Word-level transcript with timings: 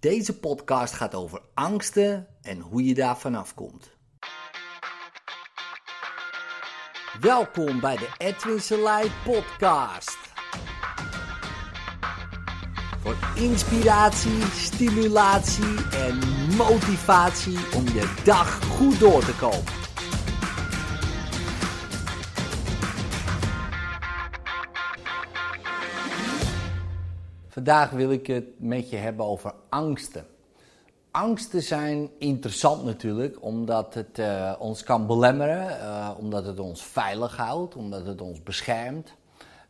Deze 0.00 0.38
podcast 0.38 0.94
gaat 0.94 1.14
over 1.14 1.40
angsten 1.54 2.26
en 2.42 2.60
hoe 2.60 2.84
je 2.84 2.94
daar 2.94 3.18
vanaf 3.18 3.54
komt. 3.54 3.90
Welkom 7.20 7.80
bij 7.80 7.96
de 7.96 8.08
Edwin 8.18 8.60
Selei 8.60 9.10
podcast. 9.24 10.18
Voor 13.00 13.16
inspiratie, 13.34 14.42
stimulatie 14.42 15.90
en 15.90 16.18
motivatie 16.56 17.58
om 17.76 17.84
je 17.84 18.20
dag 18.24 18.64
goed 18.64 19.00
door 19.00 19.24
te 19.24 19.34
komen. 19.36 19.79
Vandaag 27.50 27.90
wil 27.90 28.10
ik 28.10 28.26
het 28.26 28.44
met 28.56 28.90
je 28.90 28.96
hebben 28.96 29.26
over 29.26 29.54
angsten. 29.68 30.26
Angsten 31.10 31.62
zijn 31.62 32.10
interessant 32.18 32.84
natuurlijk, 32.84 33.42
omdat 33.44 33.94
het 33.94 34.18
uh, 34.18 34.52
ons 34.58 34.82
kan 34.82 35.06
belemmeren, 35.06 35.68
uh, 35.68 36.10
omdat 36.18 36.46
het 36.46 36.60
ons 36.60 36.84
veilig 36.84 37.36
houdt, 37.36 37.76
omdat 37.76 38.06
het 38.06 38.20
ons 38.20 38.42
beschermt. 38.42 39.14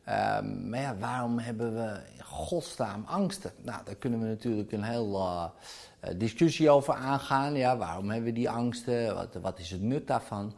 Uh, 0.08 0.40
maar 0.40 0.80
ja, 0.80 0.96
waarom 0.98 1.38
hebben 1.38 1.74
we 1.74 2.00
in 2.16 2.24
godsnaam 2.24 3.04
angsten? 3.06 3.52
Nou, 3.62 3.80
daar 3.84 3.94
kunnen 3.94 4.20
we 4.20 4.26
natuurlijk 4.26 4.72
een 4.72 4.82
hele 4.82 5.18
uh, 5.18 6.10
discussie 6.16 6.70
over 6.70 6.94
aangaan. 6.94 7.54
Ja, 7.54 7.76
waarom 7.76 8.10
hebben 8.10 8.28
we 8.28 8.34
die 8.34 8.50
angsten? 8.50 9.14
Wat, 9.14 9.38
wat 9.42 9.58
is 9.58 9.70
het 9.70 9.82
nut 9.82 10.06
daarvan? 10.06 10.54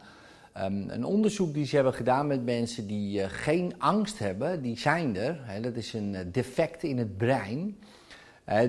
Um, 0.57 0.89
een 0.89 1.05
onderzoek 1.05 1.53
die 1.53 1.65
ze 1.65 1.75
hebben 1.75 1.93
gedaan 1.93 2.27
met 2.27 2.45
mensen 2.45 2.87
die 2.87 3.19
uh, 3.19 3.25
geen 3.27 3.73
angst 3.77 4.19
hebben, 4.19 4.61
die 4.61 4.77
zijn 4.77 5.15
er. 5.15 5.61
Dat 5.61 5.75
is 5.75 5.93
een 5.93 6.13
uh, 6.13 6.19
defect 6.31 6.83
in 6.83 6.97
het 6.97 7.17
brein. 7.17 7.77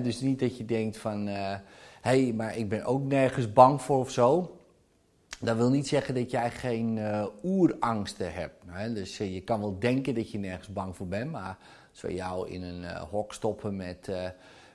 Dus 0.03 0.21
niet 0.21 0.39
dat 0.39 0.57
je 0.57 0.65
denkt 0.65 0.97
van, 0.97 1.27
hé, 1.27 1.59
hey, 2.01 2.33
maar 2.35 2.57
ik 2.57 2.69
ben 2.69 2.85
ook 2.85 3.03
nergens 3.03 3.53
bang 3.53 3.81
voor 3.81 3.99
of 3.99 4.11
zo. 4.11 4.57
Dat 5.39 5.57
wil 5.57 5.69
niet 5.69 5.87
zeggen 5.87 6.15
dat 6.15 6.31
jij 6.31 6.51
geen 6.51 6.99
oerangsten 7.43 8.33
hebt. 8.33 8.63
Dus 8.93 9.17
je 9.17 9.41
kan 9.41 9.59
wel 9.59 9.79
denken 9.79 10.15
dat 10.15 10.31
je 10.31 10.37
nergens 10.37 10.73
bang 10.73 10.95
voor 10.95 11.07
bent, 11.07 11.31
maar 11.31 11.57
als 11.91 12.01
we 12.01 12.13
jou 12.13 12.49
in 12.49 12.61
een 12.63 12.97
hok 12.97 13.33
stoppen 13.33 13.75
met, 13.75 14.11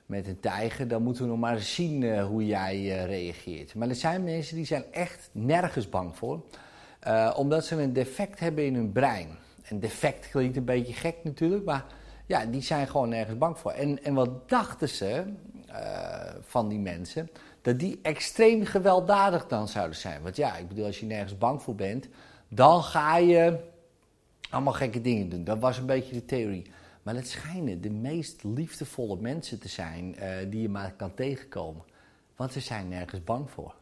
met 0.05 0.27
een 0.27 0.39
tijger, 0.39 0.87
dan 0.87 1.03
moeten 1.03 1.23
we 1.23 1.29
nog 1.29 1.39
maar 1.39 1.59
zien 1.59 2.19
hoe 2.19 2.45
jij 2.45 3.05
reageert. 3.05 3.75
Maar 3.75 3.89
er 3.89 3.95
zijn 3.95 4.23
mensen 4.23 4.55
die 4.55 4.65
zijn 4.65 4.83
echt 4.91 5.29
nergens 5.31 5.89
bang 5.89 6.15
voor. 6.15 6.43
Uh, 7.07 7.33
omdat 7.35 7.65
ze 7.65 7.81
een 7.81 7.93
defect 7.93 8.39
hebben 8.39 8.65
in 8.65 8.75
hun 8.75 8.91
brein. 8.91 9.27
Een 9.69 9.79
defect 9.79 10.29
klinkt 10.29 10.57
een 10.57 10.65
beetje 10.65 10.93
gek 10.93 11.15
natuurlijk, 11.23 11.65
maar 11.65 11.85
ja, 12.25 12.45
die 12.45 12.61
zijn 12.61 12.87
gewoon 12.87 13.09
nergens 13.09 13.37
bang 13.37 13.57
voor. 13.57 13.71
En, 13.71 14.03
en 14.03 14.13
wat 14.13 14.49
dachten 14.49 14.89
ze 14.89 15.23
uh, 15.69 15.75
van 16.41 16.67
die 16.67 16.79
mensen? 16.79 17.29
Dat 17.61 17.79
die 17.79 17.99
extreem 18.01 18.65
gewelddadig 18.65 19.47
dan 19.47 19.67
zouden 19.67 19.97
zijn. 19.97 20.21
Want 20.21 20.35
ja, 20.35 20.57
ik 20.57 20.67
bedoel, 20.67 20.85
als 20.85 20.99
je 20.99 21.05
nergens 21.05 21.37
bang 21.37 21.61
voor 21.61 21.75
bent, 21.75 22.07
dan 22.47 22.83
ga 22.83 23.17
je 23.17 23.59
allemaal 24.49 24.73
gekke 24.73 25.01
dingen 25.01 25.29
doen. 25.29 25.43
Dat 25.43 25.59
was 25.59 25.77
een 25.77 25.85
beetje 25.85 26.13
de 26.13 26.25
theorie. 26.25 26.71
Maar 27.03 27.15
het 27.15 27.27
schijnen 27.27 27.81
de 27.81 27.89
meest 27.89 28.43
liefdevolle 28.43 29.17
mensen 29.19 29.59
te 29.59 29.67
zijn 29.67 30.15
uh, 30.19 30.35
die 30.49 30.61
je 30.61 30.69
maar 30.69 30.93
kan 30.93 31.13
tegenkomen. 31.13 31.83
Want 32.35 32.51
ze 32.51 32.59
zijn 32.59 32.87
nergens 32.87 33.23
bang 33.23 33.49
voor. 33.49 33.75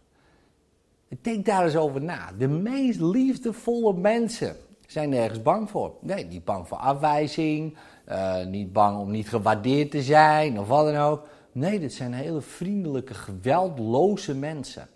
Denk 1.21 1.45
daar 1.45 1.65
eens 1.65 1.75
over 1.75 2.01
na. 2.01 2.31
De 2.37 2.47
meest 2.47 2.99
liefdevolle 2.99 3.93
mensen 3.93 4.55
zijn 4.87 5.09
nergens 5.09 5.41
bang 5.41 5.69
voor. 5.69 5.93
Nee, 6.01 6.25
niet 6.25 6.45
bang 6.45 6.67
voor 6.67 6.77
afwijzing, 6.77 7.77
uh, 8.09 8.45
niet 8.45 8.73
bang 8.73 8.99
om 8.99 9.11
niet 9.11 9.29
gewaardeerd 9.29 9.91
te 9.91 10.01
zijn 10.01 10.59
of 10.59 10.67
wat 10.67 10.85
dan 10.85 11.01
ook. 11.01 11.27
Nee, 11.51 11.79
dit 11.79 11.93
zijn 11.93 12.13
hele 12.13 12.41
vriendelijke, 12.41 13.13
geweldloze 13.13 14.35
mensen. 14.35 14.87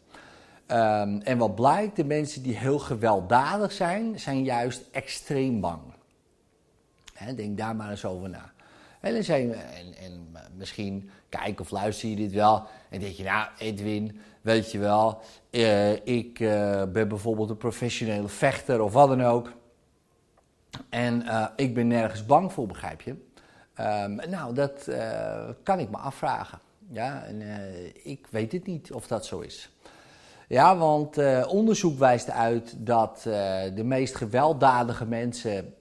Um, 0.68 1.22
en 1.22 1.38
wat 1.38 1.56
blijkt, 1.56 1.96
de 1.96 2.04
mensen 2.04 2.44
die 2.44 2.58
heel 2.58 2.80
gewelddadig 2.80 3.72
zijn, 3.72 4.20
zijn 4.20 4.44
juist 4.44 4.84
extreem 4.92 5.60
bang. 5.60 5.82
Denk 7.36 7.58
daar 7.58 7.76
maar 7.76 7.90
eens 7.90 8.06
over 8.06 8.30
na. 8.30 8.53
En, 9.04 9.24
zijn, 9.24 9.54
en, 9.54 9.96
en 10.00 10.38
misschien 10.56 11.10
kijk 11.30 11.60
of 11.60 11.70
luister 11.70 12.10
je 12.10 12.16
dit 12.16 12.32
wel 12.32 12.68
en 12.90 13.00
denk 13.00 13.16
je, 13.16 13.24
nou 13.24 13.48
Edwin, 13.58 14.20
weet 14.42 14.72
je 14.72 14.80
wel, 14.80 15.22
uh, 15.52 15.92
ik 16.06 16.40
uh, 16.40 16.84
ben 16.84 17.08
bijvoorbeeld 17.08 17.50
een 17.50 17.58
professionele 17.58 18.28
vechter 18.28 18.82
of 18.82 18.94
wat 18.94 19.08
dan 19.08 19.24
ook. 19.24 19.52
En 20.90 21.22
uh, 21.22 21.48
ik 21.56 21.74
ben 21.74 21.88
nergens 21.88 22.26
bang 22.26 22.54
voor, 22.54 22.68
begrijp 22.68 23.02
je? 23.02 23.12
Um, 23.80 24.30
nou, 24.30 24.54
dat 24.54 24.90
kan 25.64 25.80
ik 25.80 25.90
me 25.90 25.98
afvragen. 25.98 26.60
Ja, 26.92 27.24
en, 27.24 27.42
ik 28.04 28.28
weet 28.30 28.52
het 28.52 28.66
niet 28.66 28.92
of 28.92 29.08
dat 29.08 29.26
zo 29.26 29.40
is. 29.40 29.70
Ja, 30.48 30.78
want 30.78 31.18
onderzoek 31.48 32.00
wijst 32.00 32.30
uit 32.30 32.76
dat 32.78 33.22
de 33.76 33.84
meest 33.84 34.16
gewelddadige 34.16 35.06
mensen 35.06 35.74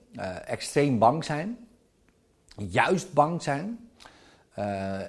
extreem 0.45 0.99
bang 0.99 1.25
zijn. 1.25 1.57
Juist 2.57 3.13
bang 3.13 3.41
zijn. 3.41 3.89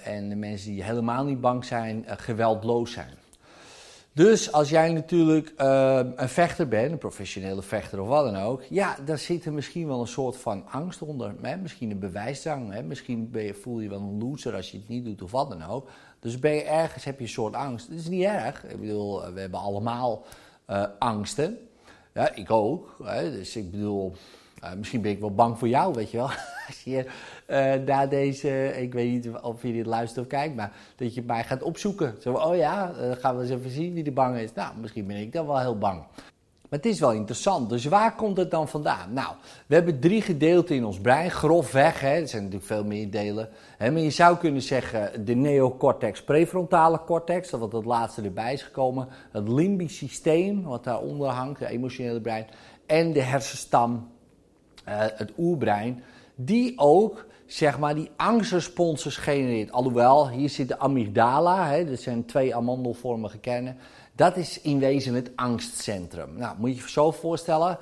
en 0.04 0.28
de 0.28 0.36
mensen 0.36 0.70
die 0.70 0.82
helemaal 0.82 1.24
niet 1.24 1.40
bang 1.40 1.64
zijn, 1.64 2.04
geweldloos 2.06 2.92
zijn. 2.92 3.14
Dus 4.14 4.52
als 4.52 4.68
jij 4.68 4.92
natuurlijk 4.92 5.52
uh, 5.58 6.00
een 6.16 6.28
vechter 6.28 6.68
bent, 6.68 6.92
een 6.92 6.98
professionele 6.98 7.62
vechter 7.62 8.00
of 8.00 8.08
wat 8.08 8.32
dan 8.32 8.42
ook, 8.42 8.62
ja, 8.62 8.96
dan 9.04 9.18
zit 9.18 9.44
er 9.44 9.52
misschien 9.52 9.86
wel 9.86 10.00
een 10.00 10.06
soort 10.06 10.36
van 10.36 10.66
angst 10.68 11.02
onder. 11.02 11.34
Hè? 11.40 11.56
Misschien 11.56 11.90
een 11.90 11.98
bewijsdrang, 11.98 12.72
hè? 12.72 12.82
misschien 12.82 13.30
ben 13.30 13.42
je, 13.42 13.54
voel 13.54 13.80
je 13.80 13.88
wel 13.88 14.00
een 14.00 14.18
loser 14.18 14.54
als 14.54 14.70
je 14.70 14.76
het 14.76 14.88
niet 14.88 15.04
doet 15.04 15.22
of 15.22 15.30
wat 15.30 15.48
dan 15.48 15.64
ook. 15.64 15.90
Dus 16.20 16.38
ben 16.38 16.54
je 16.54 16.62
ergens, 16.62 17.04
heb 17.04 17.18
je 17.18 17.24
een 17.24 17.30
soort 17.30 17.54
angst. 17.54 17.88
Dat 17.88 17.98
is 17.98 18.08
niet 18.08 18.24
erg. 18.24 18.64
Ik 18.64 18.80
bedoel, 18.80 19.32
we 19.32 19.40
hebben 19.40 19.60
allemaal 19.60 20.24
angsten. 20.98 21.58
Ja, 22.12 22.34
ik 22.34 22.50
ook. 22.50 22.96
Hè? 23.02 23.30
Dus 23.30 23.56
ik 23.56 23.70
bedoel, 23.70 24.14
uh, 24.64 24.72
misschien 24.78 25.00
ben 25.00 25.10
ik 25.10 25.20
wel 25.20 25.34
bang 25.34 25.58
voor 25.58 25.68
jou, 25.68 25.94
weet 25.94 26.10
je 26.10 26.16
wel. 26.16 26.30
Als 26.66 26.82
je 26.84 27.06
uh, 27.48 27.86
na 27.86 28.06
deze, 28.06 28.72
ik 28.80 28.92
weet 28.92 29.10
niet 29.10 29.28
of 29.42 29.62
je 29.62 29.72
dit 29.72 29.86
luistert 29.86 30.24
of 30.24 30.26
kijkt, 30.26 30.54
maar 30.54 30.72
dat 30.96 31.14
je 31.14 31.22
mij 31.22 31.44
gaat 31.44 31.62
opzoeken. 31.62 32.14
Zo, 32.20 32.32
oh 32.32 32.56
ja, 32.56 32.92
uh, 33.00 33.12
gaan 33.12 33.36
we 33.36 33.42
eens 33.42 33.50
even 33.50 33.70
zien 33.70 33.94
wie 33.94 34.04
de 34.04 34.12
bang 34.12 34.36
is. 34.36 34.52
Nou, 34.52 34.76
misschien 34.80 35.06
ben 35.06 35.16
ik 35.16 35.32
dan 35.32 35.46
wel 35.46 35.60
heel 35.60 35.78
bang. 35.78 36.02
Maar 36.68 36.82
het 36.82 36.92
is 36.92 37.00
wel 37.00 37.12
interessant. 37.12 37.68
Dus 37.68 37.84
waar 37.84 38.14
komt 38.14 38.36
het 38.36 38.50
dan 38.50 38.68
vandaan? 38.68 39.12
Nou, 39.12 39.34
we 39.66 39.74
hebben 39.74 40.00
drie 40.00 40.22
gedeelten 40.22 40.76
in 40.76 40.84
ons 40.84 41.00
brein, 41.00 41.30
grofweg. 41.30 42.00
Hè. 42.00 42.08
Er 42.08 42.28
zijn 42.28 42.42
natuurlijk 42.42 42.70
veel 42.70 42.84
meer 42.84 43.10
delen. 43.10 43.48
Hè. 43.78 43.90
Maar 43.90 44.00
je 44.00 44.10
zou 44.10 44.36
kunnen 44.36 44.62
zeggen 44.62 45.24
de 45.24 45.34
neocortex, 45.34 46.22
prefrontale 46.22 47.00
cortex, 47.04 47.50
dat 47.50 47.60
wat 47.60 47.72
het 47.72 47.84
laatste 47.84 48.22
erbij 48.22 48.52
is 48.52 48.62
gekomen. 48.62 49.08
Het 49.30 49.48
limbisch 49.48 49.96
systeem, 49.96 50.62
wat 50.62 50.84
daaronder 50.84 51.28
hangt, 51.28 51.58
de 51.58 51.68
emotionele 51.68 52.20
brein. 52.20 52.46
En 52.86 53.12
de 53.12 53.22
hersenstam, 53.22 54.08
het 54.92 55.30
oerbrein, 55.38 56.02
die 56.34 56.72
ook 56.76 57.26
zeg 57.46 57.78
maar 57.78 57.94
die 57.94 58.10
angstresponses 58.16 59.16
genereert. 59.16 59.72
Alhoewel, 59.72 60.28
hier 60.28 60.48
zit 60.48 60.68
de 60.68 60.78
amygdala, 60.78 61.68
hè, 61.68 61.84
dat 61.84 62.00
zijn 62.00 62.24
twee 62.24 62.54
amandelvormige 62.54 63.38
kernen. 63.38 63.76
Dat 64.16 64.36
is 64.36 64.60
in 64.60 64.78
wezen 64.78 65.14
het 65.14 65.30
angstcentrum. 65.34 66.36
Nou, 66.36 66.56
moet 66.58 66.76
je 66.76 66.82
je 66.82 66.90
zo 66.90 67.10
voorstellen. 67.10 67.78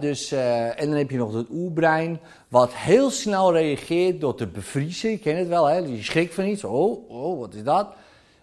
Dus, 0.00 0.32
uh, 0.32 0.80
en 0.80 0.88
dan 0.88 0.98
heb 0.98 1.10
je 1.10 1.16
nog 1.16 1.34
het 1.34 1.46
oerbrein, 1.50 2.20
wat 2.48 2.74
heel 2.74 3.10
snel 3.10 3.52
reageert 3.52 4.20
door 4.20 4.34
te 4.34 4.46
bevriezen. 4.46 5.10
Je 5.10 5.18
kent 5.18 5.38
het 5.38 5.48
wel, 5.48 5.66
hè? 5.66 5.76
je 5.76 6.02
schrikt 6.02 6.34
van 6.34 6.44
iets. 6.44 6.64
Oh, 6.64 7.10
oh, 7.10 7.38
wat 7.38 7.54
is 7.54 7.62
dat? 7.62 7.94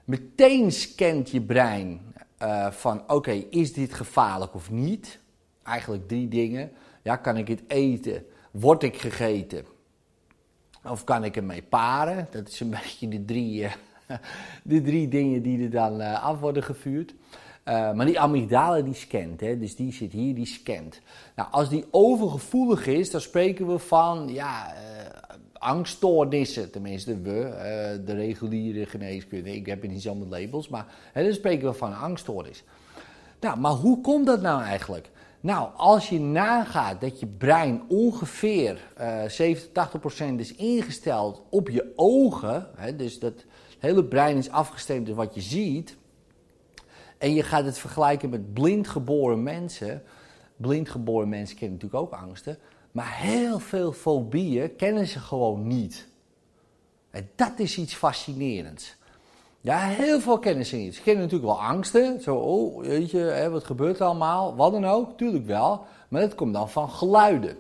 Meteen 0.04 0.72
scant 0.72 1.30
je 1.30 1.42
brein 1.42 2.02
uh, 2.42 2.72
van, 2.72 3.04
oké, 3.08 3.31
is 3.31 3.74
dit 3.74 3.94
gevaarlijk 3.94 4.56
of 4.56 4.72
niet? 4.72 5.20
Eigenlijk 5.64 6.08
drie 6.08 6.28
dingen. 6.28 6.72
Ja, 7.03 7.16
kan 7.16 7.38
ik 7.38 7.47
het 7.47 7.62
eten? 7.68 8.25
Word 8.52 8.84
ik 8.84 8.97
gegeten? 8.97 9.66
Of 10.84 11.03
kan 11.03 11.24
ik 11.24 11.36
ermee 11.36 11.62
paren? 11.62 12.28
Dat 12.31 12.47
is 12.47 12.59
een 12.59 12.69
beetje 12.81 13.08
de 13.08 13.25
drie, 13.25 13.62
uh, 13.62 13.72
de 14.64 14.81
drie 14.81 15.08
dingen 15.08 15.42
die 15.42 15.63
er 15.63 15.69
dan 15.69 16.01
uh, 16.01 16.24
af 16.24 16.39
worden 16.39 16.63
gevuurd. 16.63 17.13
Uh, 17.66 17.94
maar 17.94 18.06
die 18.06 18.19
amygdala 18.19 18.81
die 18.81 18.94
scant, 18.94 19.39
hè, 19.39 19.57
dus 19.57 19.75
die 19.75 19.94
zit 19.94 20.12
hier, 20.12 20.36
die 20.36 20.45
scant. 20.45 21.01
Nou, 21.36 21.51
als 21.51 21.69
die 21.69 21.86
overgevoelig 21.92 22.88
is, 22.88 23.12
dan 23.12 23.22
spreken 23.22 23.68
we 23.68 23.80
van 23.80 24.27
ja, 24.27 24.74
angststoornissen. 25.54 26.72
Tenminste, 26.72 27.22
we, 27.22 28.01
de 28.06 28.13
reguliere 28.13 28.86
geneeskunde. 28.86 29.56
Ik 29.56 29.66
heb 29.66 29.81
het 29.81 29.92
niet 29.92 30.01
zo 30.01 30.16
met 30.16 30.30
labels, 30.30 30.68
maar 30.68 30.86
hè, 31.12 31.24
dan 31.24 31.33
spreken 31.33 31.68
we 31.68 31.74
van 31.74 31.98
angststoornis. 31.98 32.63
Nou, 33.39 33.60
maar 33.60 33.72
hoe 33.72 34.01
komt 34.01 34.25
dat 34.25 34.42
nou 34.42 34.62
eigenlijk? 34.62 35.10
Nou, 35.44 35.69
als 35.75 36.10
je 36.10 36.19
nagaat 36.19 37.01
dat 37.01 37.19
je 37.19 37.28
brein 37.28 37.84
ongeveer 37.88 38.92
uh, 39.00 39.24
70, 39.28 39.90
80% 40.31 40.36
is 40.36 40.56
ingesteld 40.56 41.44
op 41.50 41.69
je 41.69 41.94
ogen, 41.95 42.69
hè, 42.75 42.95
dus 42.95 43.19
dat 43.19 43.45
hele 43.80 44.06
brein 44.06 44.38
is 44.38 44.50
afgestemd 44.50 45.10
op 45.10 45.16
wat 45.16 45.36
je 45.36 45.42
ziet, 45.42 45.98
en 47.18 47.34
je 47.34 47.44
gaat 47.44 47.66
het 47.66 47.78
vergelijken 47.78 48.30
met 48.30 48.54
blindgeboren 48.54 49.44
mensen. 49.44 50.04
Blindgeboren 50.56 51.30
mensen 51.30 51.57
kennen 51.57 51.78
natuurlijk 51.80 52.04
ook 52.04 52.22
angsten, 52.22 52.57
maar 52.92 53.18
heel 53.18 53.60
veel 53.60 53.92
fobieën 53.92 54.75
kennen 54.75 55.07
ze 55.07 55.19
gewoon 55.19 55.68
niet. 55.68 56.07
En 57.10 57.30
dat 57.36 57.60
is 57.60 57.78
iets 57.78 57.94
fascinerends. 57.94 58.96
Ja, 59.63 59.80
heel 59.80 60.19
veel 60.19 60.39
kennen 60.39 60.65
ze 60.65 60.75
niet. 60.75 60.95
Ze 60.95 61.01
kennen 61.01 61.24
natuurlijk 61.24 61.51
wel 61.51 61.62
angsten. 61.62 62.21
Zo, 62.21 62.36
oh, 62.36 62.83
weet 62.83 63.12
je, 63.12 63.48
wat 63.51 63.63
gebeurt 63.63 64.00
er 64.00 64.06
allemaal? 64.06 64.56
Wat 64.56 64.71
dan 64.71 64.86
ook, 64.86 65.18
tuurlijk 65.18 65.45
wel. 65.45 65.86
Maar 66.07 66.21
dat 66.21 66.36
komt 66.36 66.54
dan 66.54 66.69
van 66.69 66.89
geluiden. 66.89 67.57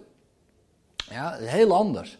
Ja, 1.09 1.33
heel 1.33 1.75
anders. 1.75 2.17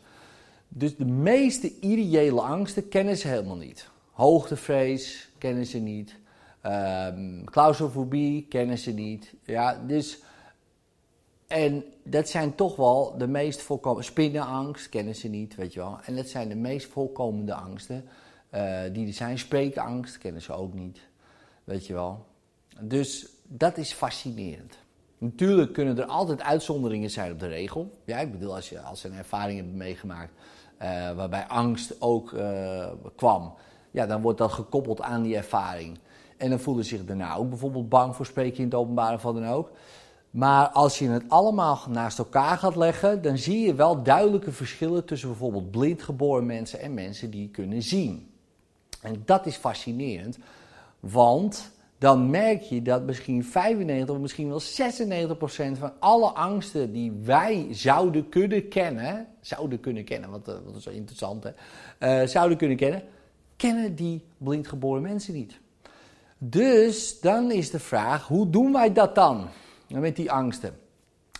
Dus 0.67 0.95
de 0.95 1.05
meeste 1.05 1.79
ideële 1.79 2.41
angsten 2.41 2.89
kennen 2.89 3.17
ze 3.17 3.27
helemaal 3.27 3.55
niet. 3.55 3.89
Hoogtevrees 4.11 5.29
kennen 5.37 5.65
ze 5.65 5.77
niet. 5.77 6.15
Um, 6.65 7.43
claustrofobie 7.45 8.45
kennen 8.49 8.77
ze 8.77 8.91
niet. 8.91 9.33
Ja, 9.43 9.81
dus... 9.87 10.21
En 11.47 11.83
dat 12.03 12.29
zijn 12.29 12.55
toch 12.55 12.75
wel 12.75 13.17
de 13.17 13.27
meest 13.27 13.61
voorkomende... 13.61 14.07
Spinnenangst 14.07 14.89
kennen 14.89 15.15
ze 15.15 15.27
niet, 15.27 15.55
weet 15.55 15.73
je 15.73 15.79
wel. 15.79 15.97
En 16.05 16.15
dat 16.15 16.27
zijn 16.27 16.49
de 16.49 16.55
meest 16.55 16.87
voorkomende 16.87 17.53
angsten 17.53 18.05
uh, 18.55 18.79
die 18.91 19.07
er 19.07 19.13
zijn. 19.13 19.39
Spreekangst 19.39 20.17
kennen 20.17 20.41
ze 20.41 20.53
ook 20.53 20.73
niet, 20.73 20.99
weet 21.63 21.87
je 21.87 21.93
wel. 21.93 22.25
Dus 22.79 23.27
dat 23.47 23.77
is 23.77 23.91
fascinerend. 23.91 24.77
Natuurlijk 25.17 25.73
kunnen 25.73 25.97
er 25.97 26.05
altijd 26.05 26.41
uitzonderingen 26.41 27.09
zijn 27.09 27.31
op 27.31 27.39
de 27.39 27.47
regel. 27.47 27.99
Ja, 28.05 28.17
ik 28.17 28.31
bedoel, 28.31 28.55
als 28.55 28.69
je 28.69 28.79
als 28.79 29.03
een 29.03 29.13
ervaring 29.13 29.59
hebt 29.59 29.73
meegemaakt 29.73 30.31
uh, 30.81 31.11
waarbij 31.11 31.45
angst 31.47 32.01
ook 32.01 32.31
uh, 32.31 32.87
kwam, 33.15 33.53
ja, 33.91 34.05
dan 34.05 34.21
wordt 34.21 34.37
dat 34.37 34.51
gekoppeld 34.51 35.01
aan 35.01 35.21
die 35.21 35.35
ervaring. 35.35 35.99
En 36.37 36.49
dan 36.49 36.59
voelen 36.59 36.83
ze 36.83 36.95
zich 36.95 37.05
daarna 37.05 37.35
ook 37.35 37.49
bijvoorbeeld 37.49 37.89
bang 37.89 38.15
voor 38.15 38.25
spreken 38.25 38.57
in 38.57 38.63
het 38.63 38.73
openbaar 38.73 39.13
of 39.13 39.21
wat 39.21 39.33
dan 39.33 39.47
ook. 39.47 39.71
Maar 40.29 40.67
als 40.69 40.99
je 40.99 41.09
het 41.09 41.23
allemaal 41.27 41.79
naast 41.89 42.17
elkaar 42.17 42.57
gaat 42.57 42.75
leggen, 42.75 43.21
dan 43.21 43.37
zie 43.37 43.65
je 43.65 43.73
wel 43.73 44.03
duidelijke 44.03 44.51
verschillen 44.51 45.05
tussen 45.05 45.29
bijvoorbeeld 45.29 45.71
blindgeboren 45.71 46.45
mensen 46.45 46.79
en 46.79 46.93
mensen 46.93 47.31
die 47.31 47.49
kunnen 47.49 47.81
zien. 47.81 48.32
En 49.03 49.21
dat 49.25 49.45
is 49.45 49.55
fascinerend, 49.55 50.37
want 50.99 51.71
dan 51.97 52.29
merk 52.29 52.61
je 52.61 52.81
dat 52.81 53.03
misschien 53.03 53.43
95 53.43 54.15
of 54.15 54.21
misschien 54.21 54.47
wel 54.47 54.59
96 54.59 55.37
procent 55.37 55.77
van 55.77 55.91
alle 55.99 56.29
angsten 56.29 56.91
die 56.91 57.11
wij 57.11 57.67
zouden 57.71 58.29
kunnen 58.29 58.67
kennen, 58.67 59.27
zouden 59.41 59.79
kunnen 59.79 60.03
kennen, 60.03 60.29
wat, 60.29 60.47
eh, 60.47 60.55
wat 60.65 60.75
is 60.75 60.83
zo 60.83 60.89
interessant 60.89 61.43
hè, 61.43 62.21
uh, 62.21 62.27
zouden 62.27 62.57
kunnen 62.57 62.77
kennen, 62.77 63.03
kennen 63.55 63.95
die 63.95 64.23
blindgeboren 64.37 65.01
mensen 65.01 65.33
niet. 65.33 65.59
Dus 66.37 67.19
dan 67.19 67.51
is 67.51 67.69
de 67.69 67.79
vraag, 67.79 68.27
hoe 68.27 68.49
doen 68.49 68.71
wij 68.71 68.93
dat 68.93 69.15
dan 69.15 69.47
met 69.87 70.15
die 70.15 70.31
angsten? 70.31 70.75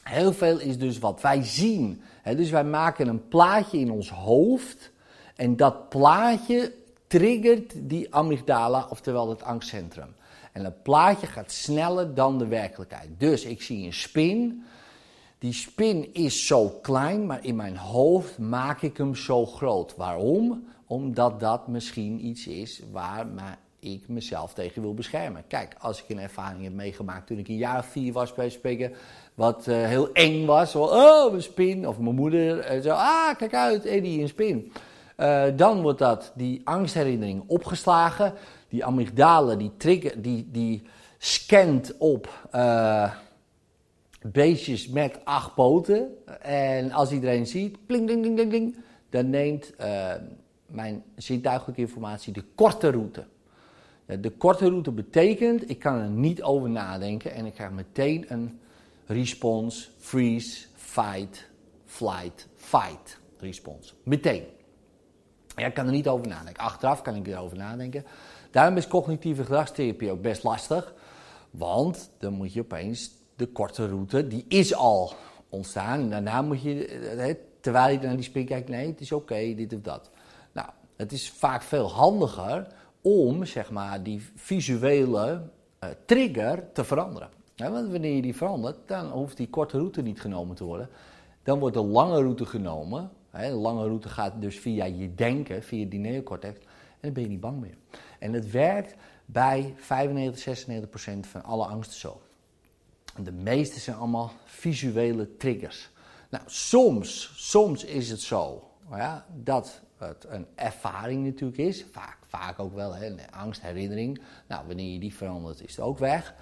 Heel 0.04 0.34
veel 0.34 0.60
is 0.60 0.78
dus 0.78 1.00
wat 1.00 1.22
wij 1.22 1.44
zien. 1.44 2.02
Dus 2.36 2.50
wij 2.50 2.64
maken 2.64 3.08
een 3.08 3.28
plaatje 3.28 3.80
in 3.80 3.92
ons 3.92 4.10
hoofd 4.10 4.92
en 5.36 5.56
dat 5.56 5.90
plaatje 5.90 6.74
triggert 7.14 7.74
die 7.90 8.16
amygdala, 8.16 8.88
oftewel 8.90 9.30
het 9.30 9.44
angstcentrum. 9.44 10.16
En 10.52 10.64
het 10.64 10.84
plaatje 10.84 11.28
gaat 11.28 11.52
sneller 11.52 12.14
dan 12.14 12.38
de 12.38 12.48
werkelijkheid. 12.48 13.10
Dus 13.18 13.44
ik 13.44 13.62
zie 13.62 13.86
een 13.86 13.94
spin. 13.94 14.64
Die 15.40 15.54
spin 15.54 16.14
is 16.14 16.48
zo 16.48 16.70
klein, 16.70 17.26
maar 17.26 17.46
in 17.46 17.56
mijn 17.56 17.78
hoofd 17.78 18.38
maak 18.38 18.82
ik 18.82 18.98
hem 18.98 19.16
zo 19.16 19.46
groot. 19.46 19.96
Waarom? 19.96 20.68
Omdat 20.88 21.40
dat 21.40 21.68
misschien 21.68 22.26
iets 22.26 22.48
is 22.48 22.82
waar 22.92 23.28
ik 23.80 24.08
mezelf 24.08 24.54
tegen 24.54 24.82
wil 24.82 24.94
beschermen. 24.94 25.44
Kijk, 25.48 25.76
als 25.80 26.04
ik 26.04 26.10
een 26.10 26.20
ervaring 26.20 26.64
heb 26.64 26.74
meegemaakt 26.74 27.28
toen 27.28 27.38
ik 27.38 27.48
een 27.48 27.58
jaar 27.58 27.80
of 27.80 27.86
vier 27.86 28.14
was 28.14 28.34
bij 28.34 28.50
spreken, 28.50 28.94
wat 29.34 29.68
uh, 29.68 29.76
heel 29.86 30.12
eng 30.12 30.46
was. 30.46 30.72
Zo, 30.72 30.84
oh, 30.84 31.34
een 31.34 31.44
spin. 31.44 31.88
Of 31.88 32.00
mijn 32.00 32.16
moeder 32.16 32.76
uh, 32.76 32.82
zo, 32.82 32.90
ah, 32.90 33.36
kijk 33.38 33.54
uit, 33.54 33.86
Eddie, 33.86 34.22
een 34.22 34.28
spin. 34.28 34.72
Uh, 35.18 35.44
dan 35.56 35.82
wordt 35.82 36.00
dat, 36.00 36.32
die 36.36 36.62
angstherinnering 36.64 37.44
opgeslagen. 37.48 38.34
Die 38.68 38.86
amygdala, 38.86 39.56
die 39.56 39.72
trigger, 39.78 40.22
die, 40.22 40.48
die 40.52 40.82
scant 41.18 41.98
op 41.98 42.50
beestjes 44.22 44.88
met 44.88 45.20
acht 45.24 45.54
poten. 45.54 46.10
En 46.42 46.92
als 46.92 47.12
iedereen 47.12 47.48
ziet, 47.48 47.86
pling, 47.86 48.08
ding, 48.08 48.24
ding, 48.24 48.38
ding, 48.38 48.52
ding, 48.52 48.76
dan 49.10 49.30
neemt 49.30 49.74
mijn 50.66 51.04
zintuigelijke 51.16 51.82
informatie 51.82 52.34
de 52.34 52.44
korte 52.56 52.90
route. 52.90 53.24
De 54.06 54.30
korte 54.30 54.70
route 54.70 54.92
betekent, 54.92 55.70
ik 55.70 55.80
kan 55.80 56.00
er 56.00 56.10
niet 56.10 56.44
over 56.44 56.70
nadenken 56.70 57.34
en 57.34 57.46
ik 57.46 57.54
krijg 57.54 57.72
meteen 57.72 58.26
een 58.28 58.60
response, 59.06 59.90
freeze, 60.00 60.66
fight, 60.76 61.50
flight, 61.86 62.48
fight 62.56 63.20
response. 63.40 63.94
Meteen. 64.04 64.44
Ja, 65.56 65.66
ik 65.66 65.74
kan 65.74 65.86
er 65.86 65.92
niet 65.92 66.08
over 66.08 66.28
nadenken. 66.28 66.64
Achteraf 66.64 67.02
kan 67.02 67.16
ik 67.16 67.28
erover 67.28 67.58
nadenken. 67.58 68.06
Daarom 68.52 68.78
is 68.78 68.88
cognitieve 68.88 69.44
gedragstherapie 69.44 70.12
ook 70.12 70.22
best 70.22 70.44
lastig. 70.44 70.94
Want 71.52 72.10
dan 72.18 72.34
moet 72.34 72.54
je 72.54 72.62
opeens 72.62 73.12
de 73.36 73.46
korte 73.46 73.88
route, 73.88 74.28
die 74.28 74.46
is 74.48 74.76
al 74.76 75.14
ontstaan. 75.50 76.00
En 76.00 76.10
daarna 76.10 76.42
moet 76.42 76.62
je, 76.62 77.38
terwijl 77.62 77.94
je 77.94 78.06
naar 78.06 78.16
die 78.16 78.26
spin 78.26 78.46
kijkt, 78.46 78.70
nee, 78.70 78.88
het 78.88 79.02
is 79.02 79.12
oké, 79.12 79.56
dit 79.56 79.74
of 79.74 79.82
dat. 79.82 80.10
Nou, 80.52 80.68
het 80.96 81.12
is 81.12 81.32
vaak 81.32 81.62
veel 81.62 81.92
handiger 81.92 82.68
om 83.02 83.46
zeg 83.46 83.72
maar, 83.72 84.04
die 84.04 84.22
visuele 84.36 85.42
uh, 85.84 85.90
trigger 86.06 86.72
te 86.74 86.84
veranderen. 86.84 87.30
want 87.56 87.92
wanneer 87.92 88.16
je 88.16 88.22
die 88.22 88.36
verandert, 88.36 88.78
dan 88.86 89.10
hoeft 89.10 89.38
die 89.38 89.50
korte 89.50 89.78
route 89.78 90.02
niet 90.02 90.22
genomen 90.22 90.56
te 90.56 90.64
worden. 90.64 90.90
Dan 91.44 91.60
wordt 91.60 91.76
de 91.76 91.84
lange 91.84 92.22
route 92.22 92.46
genomen. 92.46 93.12
De 93.42 93.50
lange 93.50 93.84
route 93.88 94.10
gaat 94.10 94.42
dus 94.42 94.60
via 94.60 94.86
je 94.86 95.16
denken, 95.16 95.64
via 95.64 95.86
die 95.86 96.00
neocortex. 96.00 96.60
En 96.60 97.00
dan 97.00 97.14
ben 97.14 97.24
je 97.24 97.30
niet 97.30 97.40
bang 97.40 97.60
meer. 97.60 97.78
En 98.20 98.34
het 98.34 98.52
werkt 98.52 98.96
bij 99.26 99.74
95, 99.78 100.42
96 100.42 100.90
procent 100.90 101.28
van 101.28 101.44
alle 101.44 101.66
angsten 101.66 102.00
zo. 102.00 102.22
De 103.24 103.32
meeste 103.32 103.80
zijn 103.80 103.98
allemaal 103.98 104.32
visuele 104.46 105.38
triggers. 105.38 105.90
Nou, 106.30 106.44
soms, 106.48 107.34
soms 107.36 107.84
is 107.84 108.10
het 108.10 108.22
zo 108.22 108.74
ja, 108.98 109.26
dat 109.44 109.82
het 109.98 110.26
een 110.30 110.48
ervaring 110.56 111.26
natuurlijk 111.26 111.58
is. 111.60 111.86
Vaak, 111.92 112.18
vaak 112.28 112.60
ook 112.60 112.74
wel 112.74 112.94
hè, 112.96 113.16
angstherinnering. 113.32 114.22
Nou, 114.48 114.68
wanneer 114.68 114.94
je 114.94 115.00
die 115.00 115.16
verandert, 115.16 115.62
is 115.62 115.76
het 115.76 115.86
ook 115.86 115.98
weg. 115.98 116.34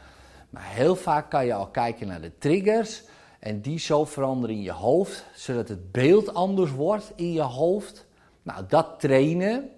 Maar 0.49 0.65
heel 0.65 0.95
vaak 0.95 1.29
kan 1.29 1.45
je 1.45 1.53
al 1.53 1.67
kijken 1.67 2.07
naar 2.07 2.21
de 2.21 2.37
triggers. 2.37 3.03
En 3.41 3.61
die 3.61 3.79
zo 3.79 4.05
veranderen 4.05 4.55
in 4.55 4.61
je 4.61 4.71
hoofd, 4.71 5.25
zodat 5.33 5.67
het 5.67 5.91
beeld 5.91 6.33
anders 6.33 6.71
wordt 6.71 7.11
in 7.15 7.31
je 7.31 7.41
hoofd. 7.41 8.05
Nou, 8.43 8.65
dat 8.67 8.99
trainen. 8.99 9.69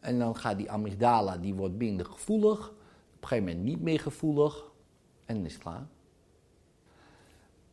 En 0.00 0.18
dan 0.18 0.36
gaat 0.36 0.56
die 0.56 0.70
amygdala, 0.70 1.36
die 1.36 1.54
wordt 1.54 1.74
minder 1.74 2.06
gevoelig. 2.06 2.68
Op 2.68 3.22
een 3.22 3.28
gegeven 3.28 3.44
moment 3.44 3.64
niet 3.64 3.80
meer 3.80 4.00
gevoelig. 4.00 4.64
En 5.24 5.34
dan 5.34 5.44
is 5.44 5.52
het 5.52 5.62
klaar. 5.62 5.86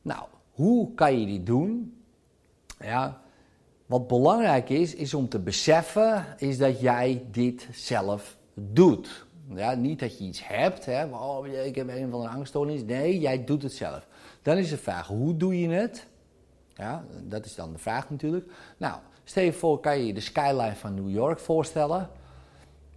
Nou, 0.01 0.23
hoe 0.51 0.93
kan 0.93 1.19
je 1.19 1.25
die 1.25 1.43
doen? 1.43 1.97
Ja, 2.79 3.21
wat 3.85 4.07
belangrijk 4.07 4.69
is, 4.69 4.95
is 4.95 5.13
om 5.13 5.29
te 5.29 5.39
beseffen, 5.39 6.25
is 6.37 6.57
dat 6.57 6.79
jij 6.79 7.25
dit 7.31 7.67
zelf 7.71 8.37
doet. 8.53 9.25
Ja, 9.55 9.73
niet 9.73 9.99
dat 9.99 10.17
je 10.17 10.23
iets 10.23 10.47
hebt, 10.47 10.85
hè, 10.85 11.05
oh, 11.05 11.47
ik 11.47 11.75
heb 11.75 11.87
een 11.87 12.09
van 12.09 12.21
de 12.21 12.27
angststoornis. 12.27 12.83
Nee, 12.83 13.19
jij 13.19 13.43
doet 13.43 13.63
het 13.63 13.73
zelf. 13.73 14.07
Dan 14.41 14.57
is 14.57 14.69
de 14.69 14.77
vraag, 14.77 15.07
hoe 15.07 15.37
doe 15.37 15.59
je 15.59 15.69
het? 15.69 16.07
Ja, 16.73 17.03
dat 17.23 17.45
is 17.45 17.55
dan 17.55 17.71
de 17.73 17.79
vraag 17.79 18.09
natuurlijk. 18.09 18.51
Nou, 18.77 18.99
stel 19.23 19.43
je 19.43 19.53
voor, 19.53 19.79
kan 19.79 19.97
je 19.99 20.05
je 20.05 20.13
de 20.13 20.19
skyline 20.19 20.75
van 20.75 20.93
New 20.93 21.09
York 21.09 21.39
voorstellen? 21.39 22.09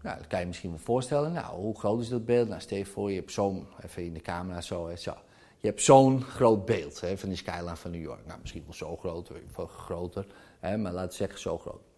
Nou, 0.02 0.16
dat 0.16 0.26
kan 0.26 0.40
je 0.40 0.46
misschien 0.46 0.70
wel 0.70 0.78
voorstellen. 0.78 1.32
Nou, 1.32 1.54
hoe 1.54 1.78
groot 1.78 2.00
is 2.00 2.08
dat 2.08 2.24
beeld? 2.24 2.48
Nou, 2.48 2.60
stel 2.60 2.78
je 2.78 2.86
voor, 2.86 3.10
je 3.10 3.16
hebt 3.16 3.32
zo'n, 3.32 3.66
even 3.84 4.04
in 4.04 4.14
de 4.14 4.20
camera 4.20 4.60
zo, 4.60 4.88
hè. 4.88 4.94
Je 5.58 5.68
hebt 5.68 5.82
zo'n 5.82 6.22
groot 6.22 6.64
beeld 6.64 7.00
hè, 7.00 7.18
van 7.18 7.28
die 7.28 7.38
skyline 7.38 7.76
van 7.76 7.90
New 7.90 8.02
York. 8.02 8.26
Nou, 8.26 8.40
misschien 8.40 8.62
wel 8.64 8.74
zo 8.74 8.96
groot, 8.96 9.30
of 9.54 9.70
groter. 9.70 10.26
Hè, 10.60 10.76
maar 10.76 10.94
we 10.94 11.06
zeggen 11.10 11.40
zo 11.40 11.58
groot. 11.58 11.91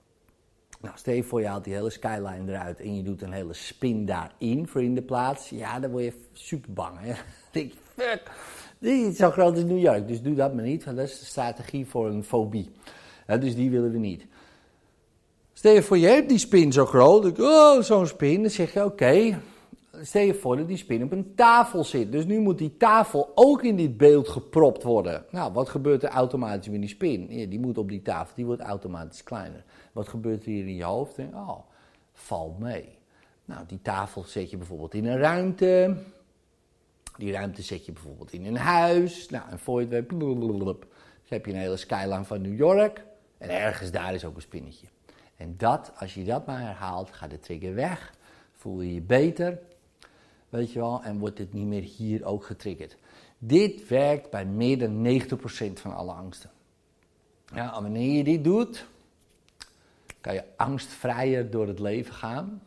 Nou, 0.84 0.96
stel 0.96 1.14
je 1.14 1.22
voor 1.22 1.40
je 1.40 1.46
haalt 1.46 1.64
die 1.64 1.74
hele 1.74 1.90
skyline 1.90 2.52
eruit 2.52 2.80
en 2.80 2.96
je 2.96 3.02
doet 3.02 3.22
een 3.22 3.32
hele 3.32 3.52
spin 3.52 4.06
daarin 4.06 4.68
voor 4.68 4.82
in 4.82 4.94
de 4.94 5.02
plaats. 5.02 5.48
Ja, 5.48 5.80
dan 5.80 5.90
word 5.90 6.04
je 6.04 6.12
super 6.32 6.72
bang. 6.72 6.98
Hè? 7.00 7.06
Dan 7.52 7.62
denk 7.62 7.72
je, 7.72 7.78
fuck, 7.94 8.30
dit 8.78 9.06
is 9.06 9.16
zo 9.16 9.30
groot 9.30 9.54
als 9.54 9.64
New 9.64 9.78
York. 9.78 10.08
Dus 10.08 10.22
doe 10.22 10.34
dat 10.34 10.54
maar 10.54 10.64
niet, 10.64 10.84
want 10.84 10.96
dat 10.96 11.08
is 11.08 11.18
de 11.18 11.24
strategie 11.24 11.86
voor 11.86 12.06
een 12.06 12.24
fobie. 12.24 12.70
dus 13.26 13.54
die 13.54 13.70
willen 13.70 13.92
we 13.92 13.98
niet. 13.98 14.26
Stel 15.52 15.72
je 15.72 15.82
voor 15.82 15.98
je 15.98 16.06
hebt 16.06 16.28
die 16.28 16.38
spin 16.38 16.72
zo 16.72 16.86
groot. 16.86 17.40
Oh, 17.40 17.82
zo'n 17.82 18.06
spin. 18.06 18.42
Dan 18.42 18.50
zeg 18.50 18.72
je, 18.72 18.84
oké, 18.84 19.38
stel 20.02 20.22
je 20.22 20.34
voor 20.34 20.56
dat 20.56 20.68
die 20.68 20.76
spin 20.76 21.02
op 21.02 21.12
een 21.12 21.34
tafel 21.34 21.84
zit. 21.84 22.12
Dus 22.12 22.24
nu 22.24 22.38
moet 22.40 22.58
die 22.58 22.76
tafel 22.76 23.32
ook 23.34 23.62
in 23.62 23.76
dit 23.76 23.96
beeld 23.96 24.28
gepropt 24.28 24.82
worden. 24.82 25.24
Nou, 25.30 25.52
wat 25.52 25.68
gebeurt 25.68 26.02
er 26.02 26.08
automatisch 26.08 26.68
met 26.68 26.80
die 26.80 26.88
spin? 26.88 27.26
Die 27.26 27.60
moet 27.60 27.78
op 27.78 27.88
die 27.88 28.02
tafel, 28.02 28.34
die 28.34 28.46
wordt 28.46 28.62
automatisch 28.62 29.22
kleiner. 29.22 29.64
Wat 29.92 30.08
gebeurt 30.08 30.44
er 30.44 30.50
hier 30.50 30.66
in 30.66 30.74
je 30.74 30.84
hoofd? 30.84 31.18
Oh, 31.18 31.58
valt 32.12 32.58
mee. 32.58 32.98
Nou, 33.44 33.66
die 33.66 33.82
tafel 33.82 34.22
zet 34.22 34.50
je 34.50 34.56
bijvoorbeeld 34.56 34.94
in 34.94 35.06
een 35.06 35.18
ruimte. 35.18 35.96
Die 37.16 37.32
ruimte 37.32 37.62
zet 37.62 37.86
je 37.86 37.92
bijvoorbeeld 37.92 38.32
in 38.32 38.46
een 38.46 38.56
huis. 38.56 39.28
Nou, 39.28 39.50
en 39.50 39.58
voor 39.58 39.80
je 39.80 39.94
het 39.94 40.08
dan 40.08 40.76
heb 41.28 41.46
je 41.46 41.52
een 41.52 41.58
hele 41.58 41.76
skyline 41.76 42.24
van 42.24 42.40
New 42.40 42.56
York. 42.56 43.04
En 43.38 43.50
ergens 43.50 43.90
daar 43.90 44.14
is 44.14 44.24
ook 44.24 44.36
een 44.36 44.42
spinnetje. 44.42 44.86
En 45.36 45.54
dat, 45.56 45.92
als 45.96 46.14
je 46.14 46.24
dat 46.24 46.46
maar 46.46 46.60
herhaalt, 46.60 47.12
gaat 47.12 47.30
de 47.30 47.40
trigger 47.40 47.74
weg 47.74 48.12
voel 48.64 48.80
je 48.80 48.94
je 48.94 49.00
beter, 49.00 49.58
weet 50.54 50.72
je 50.72 50.78
wel, 50.78 51.02
en 51.02 51.18
wordt 51.18 51.36
dit 51.36 51.52
niet 51.52 51.66
meer 51.66 51.82
hier 51.82 52.24
ook 52.24 52.44
getriggerd. 52.44 52.96
Dit 53.38 53.88
werkt 53.88 54.30
bij 54.30 54.44
meer 54.46 54.78
dan 54.78 55.20
90% 55.20 55.72
van 55.72 55.94
alle 55.96 56.12
angsten. 56.12 56.50
Ja, 57.54 57.82
wanneer 57.82 58.16
je 58.16 58.24
dit 58.24 58.44
doet, 58.44 58.86
kan 60.20 60.34
je 60.34 60.44
angstvrij 60.56 61.48
door 61.48 61.66
het 61.66 61.78
leven 61.78 62.14
gaan. 62.14 62.62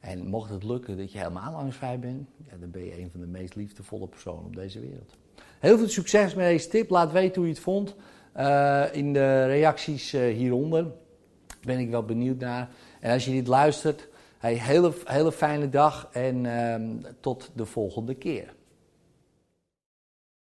En 0.00 0.26
mocht 0.26 0.50
het 0.50 0.64
lukken 0.64 0.96
dat 0.96 1.12
je 1.12 1.18
helemaal 1.18 1.54
angstvrij 1.54 1.98
bent, 1.98 2.28
ja, 2.50 2.56
dan 2.60 2.70
ben 2.70 2.84
je 2.84 2.98
een 2.98 3.10
van 3.10 3.20
de 3.20 3.26
meest 3.26 3.54
liefdevolle 3.54 4.06
personen 4.06 4.44
op 4.44 4.56
deze 4.56 4.80
wereld. 4.80 5.16
Heel 5.58 5.78
veel 5.78 5.88
succes 5.88 6.34
met 6.34 6.46
deze 6.46 6.68
tip. 6.68 6.90
Laat 6.90 7.12
weten 7.12 7.34
hoe 7.34 7.46
je 7.46 7.54
het 7.54 7.62
vond 7.62 7.94
uh, 8.36 8.84
in 8.92 9.12
de 9.12 9.46
reacties 9.46 10.14
uh, 10.14 10.34
hieronder. 10.34 10.86
Ben 11.60 11.78
ik 11.78 11.90
wel 11.90 12.04
benieuwd 12.04 12.38
naar. 12.38 12.70
En 13.00 13.12
als 13.12 13.24
je 13.24 13.30
dit 13.30 13.46
luistert, 13.46 14.08
hele, 14.50 14.92
hele 15.04 15.32
fijne 15.32 15.68
dag 15.68 16.08
en 16.12 16.44
uh, 16.44 17.04
tot 17.20 17.50
de 17.54 17.66
volgende 17.66 18.14
keer. 18.14 18.54